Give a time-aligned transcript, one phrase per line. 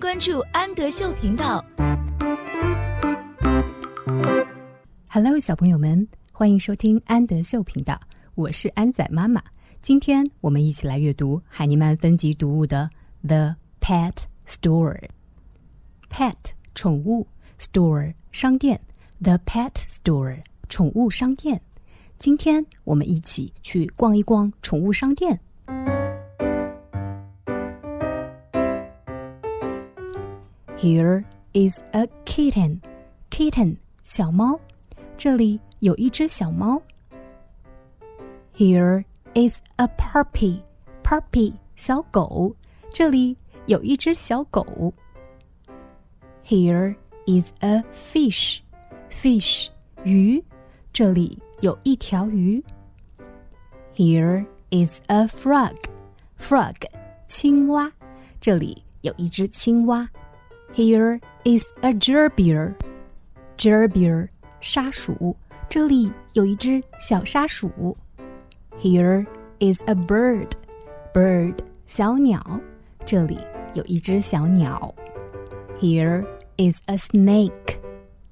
[0.00, 1.62] 关注安德秀频道。
[5.10, 8.00] Hello，小朋友们，欢迎收听安德秀频道，
[8.34, 9.42] 我是安仔妈妈。
[9.82, 12.88] 今天我们一起来阅读海尼曼分级读物的
[13.28, 14.14] 《The Pet
[14.48, 14.98] Store》。
[16.08, 16.34] Pet
[16.74, 17.26] 宠物
[17.58, 18.80] ，Store 商店
[19.20, 21.60] ，The Pet Store 宠物商店。
[22.18, 25.40] 今天我们一起去逛一逛宠物商店。
[30.79, 31.23] Here
[31.53, 32.81] is a kitten.
[33.29, 34.59] Kitten 小猫，
[35.17, 36.81] 这里有一只小猫。
[38.55, 40.61] Here is a puppy.
[41.03, 42.55] Puppy 小狗，
[42.93, 44.93] 这里有一只小狗。
[46.45, 46.95] Here
[47.25, 48.59] is a fish.
[49.09, 49.67] Fish
[50.03, 50.43] 鱼，
[50.93, 52.63] 这里有一条鱼。
[53.95, 55.75] Here is a frog.
[56.37, 56.75] Frog
[57.27, 57.91] 青蛙，
[58.39, 60.09] 这里有一只青蛙。
[60.73, 62.73] Here is a gerbil.
[63.57, 64.27] Gerbil
[64.59, 65.35] 沙鼠，
[65.69, 67.95] 这里有一只小沙鼠。
[68.81, 69.25] Here
[69.59, 70.49] is a bird.
[71.13, 72.41] Bird 小鸟，
[73.05, 73.37] 这里
[73.73, 74.93] 有一只小鸟。
[75.79, 76.25] Here
[76.57, 77.77] is a snake.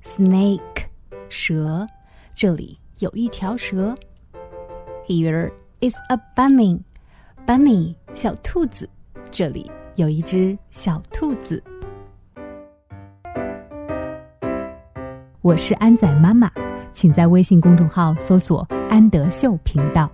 [0.04, 0.88] Snake
[1.30, 1.88] 蛇，
[2.36, 3.96] 这里有一条蛇。
[5.08, 6.82] Here is a bunny.
[7.46, 8.90] Bunny 小兔子，
[9.32, 11.64] 这里有一只小兔子。
[15.49, 16.51] 我是安仔妈妈，
[16.93, 20.11] 请在微信公众号搜索“安德秀频道”。